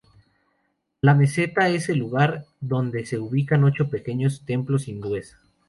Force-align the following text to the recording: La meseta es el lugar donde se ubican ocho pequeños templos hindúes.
La 1.01 1.13
meseta 1.13 1.69
es 1.69 1.87
el 1.89 1.99
lugar 1.99 2.45
donde 2.59 3.05
se 3.05 3.19
ubican 3.19 3.63
ocho 3.63 3.87
pequeños 3.91 4.43
templos 4.47 4.87
hindúes. 4.87 5.37